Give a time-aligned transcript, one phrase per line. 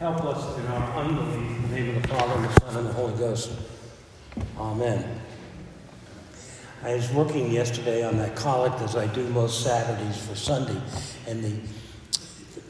[0.00, 1.36] Help us in our unbelief.
[1.36, 3.52] In the name of the Father, and the Son, and the Holy Ghost.
[4.56, 5.20] Amen.
[6.82, 10.80] I was working yesterday on that collect as I do most Saturdays for Sunday,
[11.28, 11.60] and the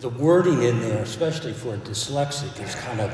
[0.01, 3.13] the wording in there, especially for a dyslexic, is kind of.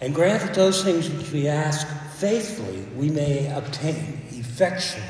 [0.00, 1.88] And grant that those things which we ask
[2.18, 5.02] faithfully, we may obtain effectually.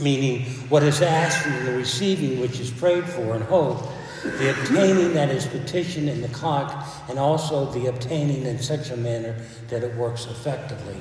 [0.00, 3.88] Meaning, what is asked and the receiving which is prayed for and hope,
[4.22, 6.72] the obtaining that is petitioned in the collect,
[7.08, 9.36] and also the obtaining in such a manner
[9.68, 11.00] that it works effectively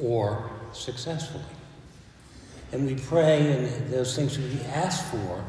[0.00, 1.44] or successfully.
[2.72, 5.44] And we pray, and those things we ask for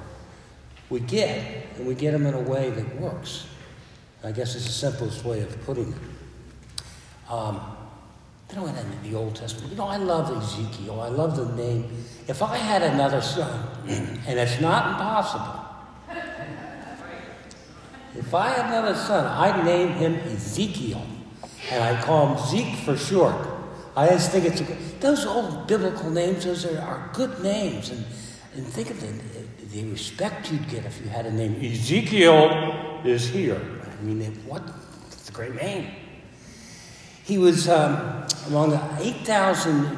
[0.89, 3.47] we get, and we get them in a way that works.
[4.23, 7.31] I guess it's the simplest way of putting it.
[7.31, 7.59] Um,
[8.47, 9.71] then I went into the Old Testament.
[9.71, 11.01] You know, I love Ezekiel.
[11.01, 12.05] I love the name.
[12.27, 15.66] If I had another son, and it's not impossible,
[18.15, 21.05] if I had another son, I'd name him Ezekiel,
[21.71, 23.35] and I'd call him Zeke for short.
[23.95, 24.65] I just think it's a,
[24.99, 26.45] those old biblical names.
[26.45, 28.05] Those are, are good names, and
[28.57, 29.13] and think of the,
[29.71, 31.63] the respect you'd get if you had a name.
[31.63, 33.61] Ezekiel is here.
[33.85, 34.63] I mean, what?
[35.11, 35.91] It's a great name.
[37.23, 39.95] He was um, among 8,000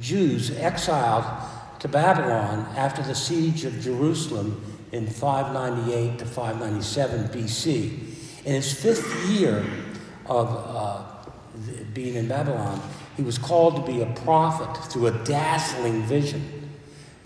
[0.00, 1.24] Jews exiled
[1.78, 4.60] to Babylon after the siege of Jerusalem
[4.92, 8.44] in 598 to 597 BC.
[8.44, 9.64] In his fifth year
[10.26, 11.02] of uh,
[11.94, 12.80] being in Babylon,
[13.16, 16.70] he was called to be a prophet through a dazzling vision.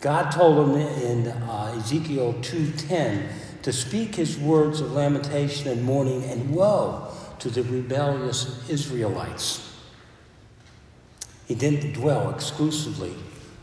[0.00, 3.28] God told him in uh, Ezekiel 2:10
[3.62, 7.08] to speak his words of lamentation and mourning and woe
[7.40, 9.66] to the rebellious Israelites.
[11.46, 13.14] He didn't dwell exclusively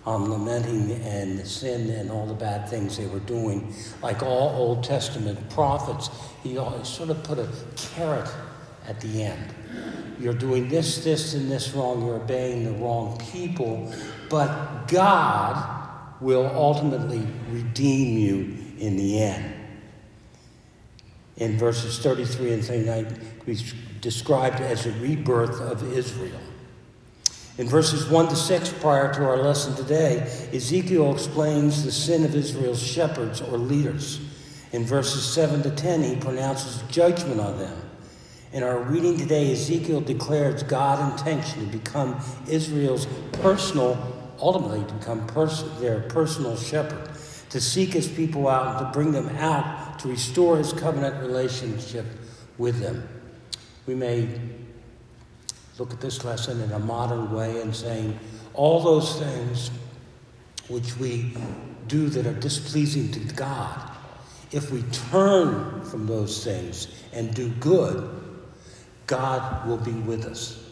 [0.08, 3.74] on lamenting and sin and all the bad things they were doing.
[4.02, 6.10] Like all Old Testament prophets,
[6.44, 8.30] he always sort of put a carrot
[8.88, 9.54] at the end.
[10.18, 12.06] You're doing this, this, and this wrong.
[12.06, 13.94] You're obeying the wrong people.
[14.30, 19.54] But God will ultimately redeem you in the end.
[21.36, 23.60] In verses 33 and 39, we
[24.00, 26.40] described as a rebirth of Israel.
[27.58, 30.20] In verses 1 to 6, prior to our lesson today,
[30.54, 34.20] Ezekiel explains the sin of Israel's shepherds or leaders.
[34.74, 37.76] In verses 7 to 10, he pronounces judgment on them.
[38.54, 45.26] In our reading today, Ezekiel declares God's intention to become Israel's personal ultimately to become
[45.28, 47.10] pers- their personal shepherd,
[47.50, 52.06] to seek his people out and to bring them out to restore his covenant relationship
[52.58, 53.08] with them.
[53.86, 54.30] We may
[55.78, 58.18] look at this lesson in a modern way and saying
[58.54, 59.72] all those things
[60.68, 61.34] which we
[61.88, 63.92] do that are displeasing to God,
[64.52, 68.10] if we turn from those things and do good,
[69.06, 70.64] God will be with us.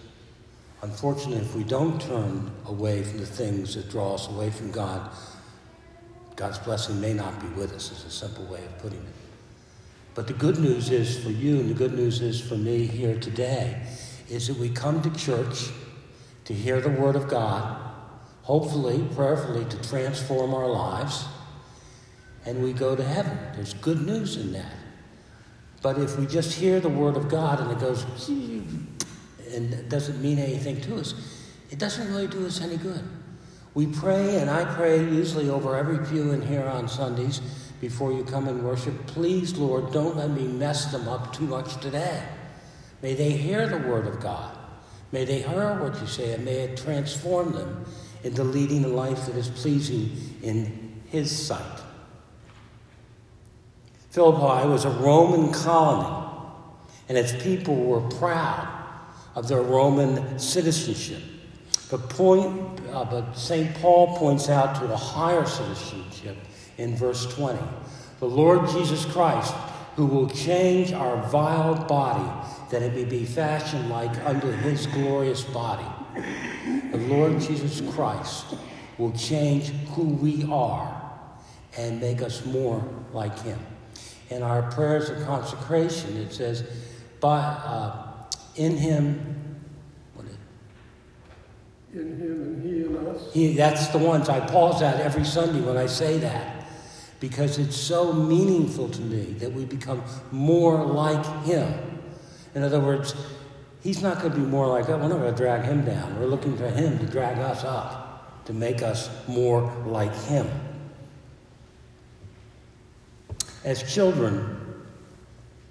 [0.81, 5.09] Unfortunately, if we don't turn away from the things that draw us away from God,
[6.35, 9.13] God's blessing may not be with us, is a simple way of putting it.
[10.15, 13.17] But the good news is for you, and the good news is for me here
[13.19, 13.81] today,
[14.29, 15.69] is that we come to church
[16.45, 17.77] to hear the Word of God,
[18.43, 21.25] hopefully, prayerfully, to transform our lives,
[22.45, 23.37] and we go to heaven.
[23.55, 24.73] There's good news in that.
[25.81, 30.21] But if we just hear the Word of God and it goes, and it doesn't
[30.21, 31.13] mean anything to us,
[31.69, 33.03] it doesn't really do us any good.
[33.73, 37.41] We pray, and I pray usually over every pew in here on Sundays
[37.81, 39.05] before you come and worship.
[39.07, 42.23] Please, Lord, don't let me mess them up too much today.
[43.01, 44.57] May they hear the word of God.
[45.11, 47.85] May they hear what you say, and may it transform them
[48.23, 50.11] into leading a life that is pleasing
[50.41, 51.81] in His sight.
[54.09, 56.31] Philippi was a Roman colony,
[57.07, 58.67] and its people were proud
[59.35, 61.21] of their Roman citizenship.
[61.91, 63.75] But, point, uh, but St.
[63.75, 66.37] Paul points out to a higher citizenship
[66.77, 67.59] in verse 20
[68.19, 69.53] the Lord Jesus Christ,
[69.95, 72.29] who will change our vile body
[72.69, 75.85] that it may be fashioned like unto his glorious body.
[76.91, 78.55] The Lord Jesus Christ
[78.97, 81.01] will change who we are
[81.77, 83.59] and make us more like him.
[84.29, 86.63] In our prayers of consecration, it says,
[87.21, 88.11] by, uh,
[88.55, 89.61] in him,
[90.13, 90.37] what is
[91.93, 93.33] In him and he in us.
[93.33, 96.54] he, that's the ones I pause at every Sunday when I say that
[97.27, 99.99] because it's so meaningful to me that we become
[100.31, 101.73] more like him.
[102.53, 103.15] In other words,
[103.81, 104.89] he's not going to be more like us.
[104.89, 106.19] We're not going to drag him down.
[106.19, 110.47] We're looking for him to drag us up, to make us more like him.
[113.63, 114.61] As children,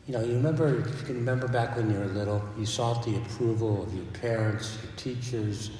[0.06, 3.16] You know, you remember, you can remember back when you were little, you sought the
[3.16, 5.70] approval of your parents, your teachers,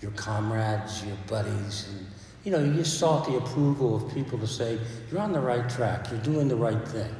[0.00, 2.06] your comrades, your buddies, and
[2.44, 4.78] you know, you just sought the approval of people to say,
[5.10, 7.14] you're on the right track, you're doing the right thing.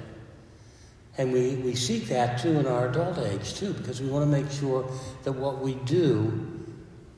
[1.19, 4.31] And we, we seek that too in our adult age too, because we want to
[4.31, 4.91] make sure
[5.25, 6.49] that what we do,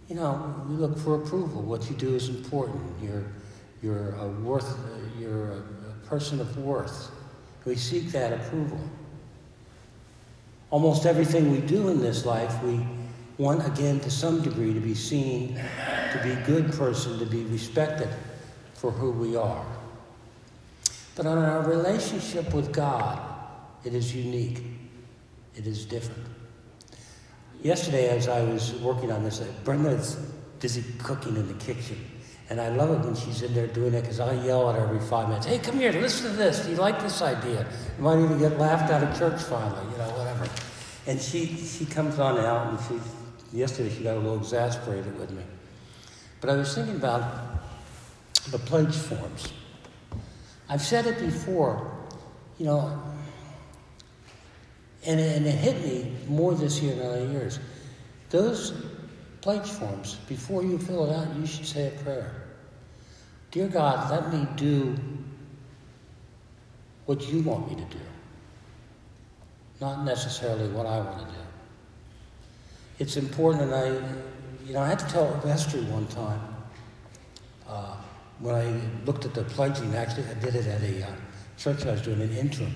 [0.09, 1.63] you know, we look for approval.
[1.63, 2.83] What you do is important.
[3.01, 3.25] You're,
[3.83, 4.77] you're a worth,
[5.19, 7.11] you're a, a person of worth.
[7.65, 8.81] We seek that approval.
[10.71, 12.85] Almost everything we do in this life, we
[13.39, 15.61] want again to some degree to be seen
[16.13, 18.09] to be a good person, to be respected
[18.75, 19.65] for who we are.
[21.15, 23.21] But on our relationship with God,
[23.85, 24.63] it is unique.
[25.57, 26.27] It is different.
[27.63, 30.17] Yesterday, as I was working on this, uh, Brenda's
[30.61, 31.99] busy cooking in the kitchen.
[32.51, 34.87] And I love it when she's in there doing it because I yell at her
[34.87, 36.65] every five minutes, hey, come here, listen to this.
[36.65, 37.67] Do you like this idea?
[37.97, 40.49] You might even get laughed out of church finally, you know, whatever.
[41.07, 43.07] And she, she comes on out and she,
[43.53, 45.43] yesterday she got a little exasperated with me.
[46.41, 47.23] But I was thinking about
[48.51, 49.53] the pledge forms.
[50.69, 51.91] I've said it before,
[52.59, 53.03] you know,
[55.05, 57.59] and it, and it hit me more this year than other years.
[58.31, 58.73] Those
[59.41, 62.35] pledge forms, before you fill it out, you should say a prayer.
[63.51, 64.97] Dear God, let me do
[67.07, 68.03] what you want me to do,
[69.81, 71.41] not necessarily what I want to do.
[72.99, 74.03] It's important, and I
[74.67, 76.41] you know, I had to tell a vestry one time
[77.69, 77.97] uh,
[78.39, 79.95] when I looked at the pledging.
[79.95, 81.11] Actually, I did it at a uh,
[81.59, 82.75] church I was doing an interim.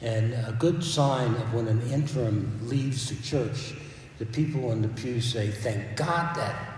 [0.00, 3.74] And a good sign of when an interim leaves the church,
[4.18, 6.74] the people in the pew say, Thank God that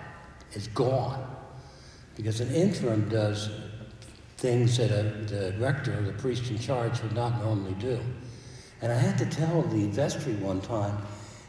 [0.54, 1.24] is gone.
[2.16, 3.50] Because an interim does
[4.38, 8.00] things that a, the rector or the priest in charge would not normally do.
[8.80, 10.96] And I had to tell the vestry one time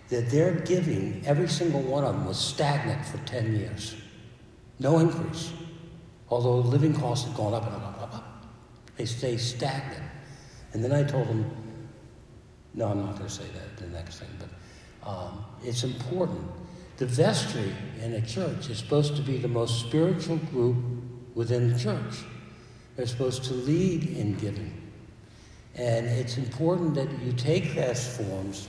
[0.09, 3.95] that their giving, every single one of them, was stagnant for 10 years.
[4.79, 5.51] No increase.
[6.29, 8.45] Although living costs had gone up and up and up, up.
[8.95, 10.03] They stay stagnant.
[10.73, 11.49] And then I told them,
[12.73, 16.41] no, I'm not going to say that, the next thing, but um, it's important.
[16.97, 20.77] The vestry in a church is supposed to be the most spiritual group
[21.35, 22.23] within the church.
[22.95, 24.73] They're supposed to lead in giving.
[25.75, 28.67] And it's important that you take those forms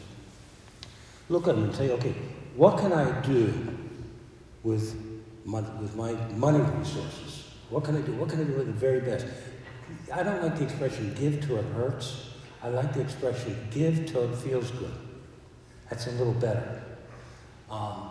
[1.29, 2.15] look at them and say, okay,
[2.57, 3.53] what can I do
[4.63, 4.95] with
[5.45, 7.53] my, with my money resources?
[7.71, 8.13] What can I do?
[8.13, 9.27] What can I do with the very best?
[10.13, 12.31] I don't like the expression give till it hurts.
[12.63, 14.95] I like the expression give till it feels good.
[15.89, 16.83] That's a little better.
[17.71, 18.11] Um,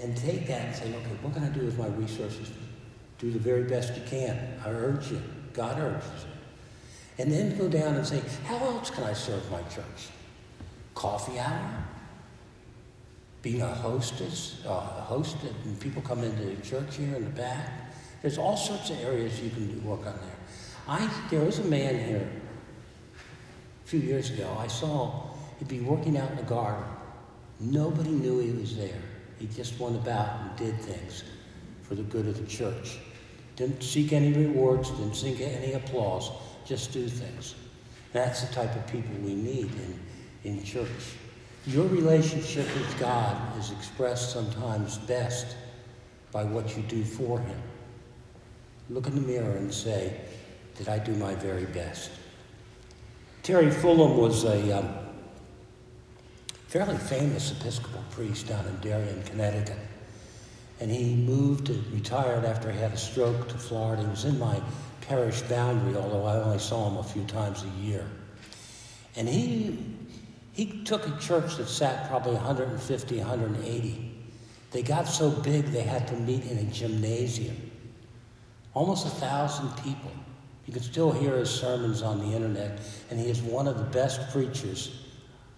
[0.00, 2.50] and take that and say, okay, what can I do with my resources?
[3.18, 4.60] Do the very best you can.
[4.64, 5.22] I urge you.
[5.52, 7.22] God urges you.
[7.22, 10.08] And then go down and say, how else can I serve my church?
[10.94, 11.84] Coffee hour?
[13.44, 17.30] Being a hostess, uh, a host, and people come into the church here in the
[17.30, 17.92] back.
[18.22, 20.38] There's all sorts of areas you can work on there.
[20.88, 22.26] I there was a man here
[23.14, 24.56] a few years ago.
[24.58, 26.84] I saw he'd be working out in the garden.
[27.60, 29.02] Nobody knew he was there.
[29.38, 31.24] He just went about and did things
[31.82, 32.96] for the good of the church.
[33.56, 36.30] Didn't seek any rewards, didn't seek any applause,
[36.64, 37.54] just do things.
[38.14, 40.00] That's the type of people we need in,
[40.44, 40.88] in church.
[41.66, 45.56] Your relationship with God is expressed sometimes best
[46.30, 47.62] by what you do for Him.
[48.90, 50.20] Look in the mirror and say,
[50.76, 52.10] Did I do my very best?
[53.42, 54.94] Terry Fullam was a um,
[56.66, 59.78] fairly famous Episcopal priest down in Darien, Connecticut.
[60.80, 64.02] And he moved, and retired after he had a stroke to Florida.
[64.02, 64.60] He was in my
[65.02, 68.04] parish boundary, although I only saw him a few times a year.
[69.16, 69.93] And he
[70.54, 74.10] he took a church that sat probably 150, 180.
[74.70, 77.70] They got so big they had to meet in a gymnasium.
[78.72, 80.12] Almost a thousand people.
[80.66, 82.80] You can still hear his sermons on the internet,
[83.10, 85.02] and he is one of the best preachers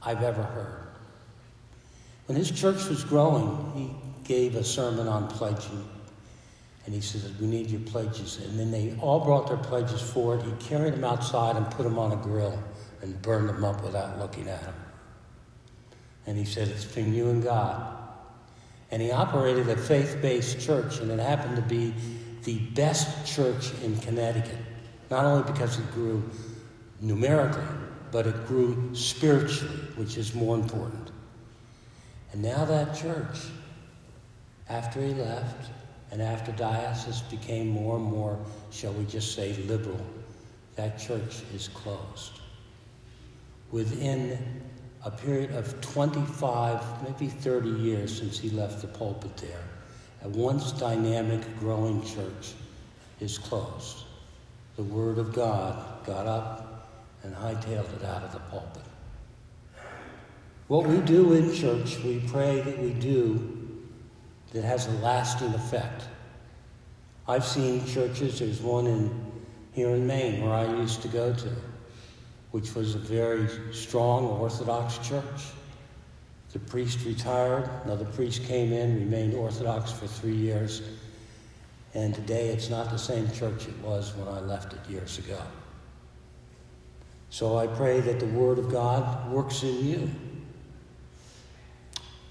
[0.03, 0.87] I've ever heard.
[2.25, 3.95] When his church was growing, he
[4.27, 5.87] gave a sermon on pledging.
[6.87, 8.39] And he says, We need your pledges.
[8.45, 10.43] And then they all brought their pledges forward.
[10.43, 12.59] He carried them outside and put them on a grill
[13.03, 14.75] and burned them up without looking at them.
[16.27, 17.97] And he said, It's between you and God.
[18.91, 21.95] And he operated a faith based church, and it happened to be
[22.45, 24.59] the best church in Connecticut.
[25.11, 26.23] Not only because it grew
[27.01, 27.65] numerically,
[28.13, 31.11] but it grew spiritually, which is more important.
[32.33, 33.39] And now that church,
[34.69, 35.71] after he left,
[36.11, 38.39] and after diocese became more and more,
[38.71, 40.01] shall we just say, liberal,
[40.77, 42.41] that church is closed.
[43.73, 44.39] within
[45.07, 49.63] a period of 25, maybe 30 years since he left the pulpit there,
[50.25, 52.55] a once dynamic, growing church
[53.21, 53.99] is closed.
[54.75, 56.91] The Word of God got up
[57.23, 58.83] and hightailed it out of the pulpit.
[60.67, 63.79] What we do in church, we pray that we do
[64.53, 66.03] that has a lasting effect.
[67.29, 69.33] I've seen churches, there's one in
[69.73, 71.51] here in Maine where I used to go to,
[72.51, 75.25] which was a very strong Orthodox church.
[76.53, 80.83] The priest retired, another priest came in, remained Orthodox for three years,
[81.93, 85.39] and today it's not the same church it was when I left it years ago.
[87.31, 90.11] So I pray that the Word of God works in you.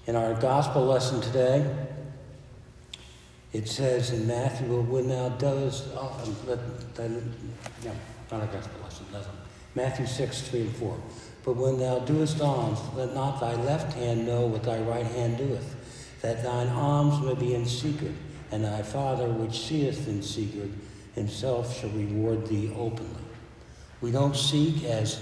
[0.06, 1.64] In our gospel lesson today,
[3.52, 6.20] it says in Matthew, when thou doest, oh,
[6.94, 7.34] then,
[7.84, 7.92] no,
[8.30, 9.06] not a gospel lesson.
[9.76, 10.96] Matthew 6, 3 and 4.
[11.44, 15.36] But when thou doest alms, let not thy left hand know what thy right hand
[15.38, 15.76] doeth,
[16.22, 18.12] that thine alms may be in secret,
[18.50, 20.70] and thy Father which seeth in secret
[21.14, 23.22] himself shall reward thee openly.
[24.00, 25.20] We don't seek as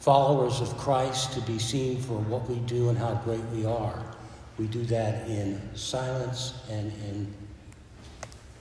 [0.00, 4.02] followers of Christ to be seen for what we do and how great we are.
[4.58, 7.34] We do that in silence and in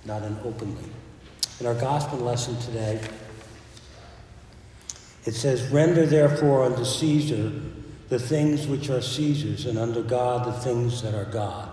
[0.06, 0.90] not in openly.
[1.60, 3.00] In our gospel lesson today,
[5.26, 7.52] it says, Render therefore unto Caesar
[8.10, 11.70] the things which are Caesar's, and unto God the things that are God.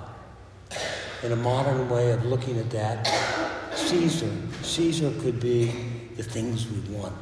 [1.23, 3.07] In a modern way of looking at that,
[3.75, 4.30] Caesar,
[4.62, 5.66] Caesar could be
[6.16, 7.16] the things we want,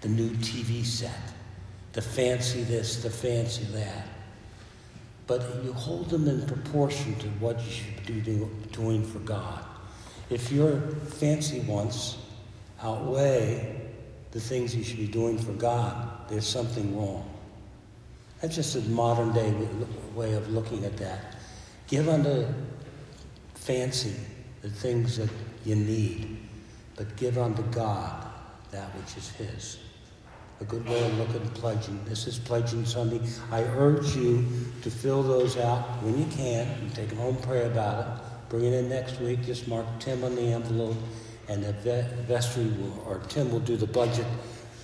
[0.00, 1.32] the new TV set,
[1.92, 4.08] the fancy this, the fancy that.
[5.26, 9.64] But you hold them in proportion to what you should be doing for God.
[10.28, 12.16] If your fancy wants
[12.82, 13.83] outweigh
[14.34, 17.30] the things you should be doing for God, there's something wrong.
[18.42, 19.54] That's just a modern day
[20.14, 21.36] way of looking at that.
[21.86, 22.46] Give unto
[23.54, 24.14] fancy
[24.60, 25.30] the things that
[25.64, 26.36] you need,
[26.96, 28.26] but give unto God
[28.72, 29.78] that which is His.
[30.60, 32.04] A good way of looking at pledging.
[32.04, 33.20] This is Pledging Sunday.
[33.50, 34.44] I urge you
[34.82, 38.50] to fill those out when you can and take them home, pray about it.
[38.50, 39.44] Bring it in next week.
[39.44, 40.96] Just mark Tim on the envelope,
[41.48, 41.72] and the
[42.26, 44.26] vestry will, or Tim will do the budget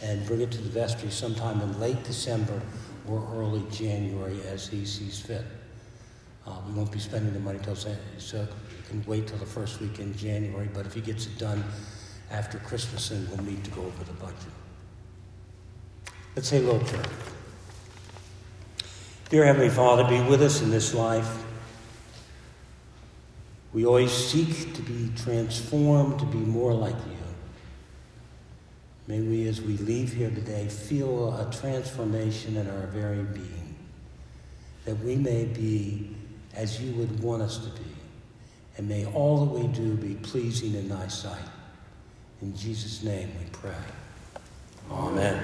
[0.02, 2.60] and bring it to the vestry sometime in late December
[3.08, 5.44] or early January as he sees fit.
[6.46, 8.48] Uh, we won't be spending the money till so you
[8.88, 10.68] can wait till the first week in January.
[10.72, 11.62] But if he gets it done
[12.30, 14.36] after Christmas, then we'll need to go over the budget.
[16.34, 17.04] Let's say a little prayer.
[19.28, 21.44] Dear Heavenly Father, be with us in this life.
[23.72, 27.16] We always seek to be transformed, to be more like you.
[29.06, 33.76] May we, as we leave here today, feel a transformation in our very being,
[34.84, 36.16] that we may be
[36.54, 37.90] as you would want us to be,
[38.76, 41.38] and may all that we do be pleasing in thy sight.
[42.42, 43.74] In Jesus' name we pray.
[44.90, 45.42] Amen.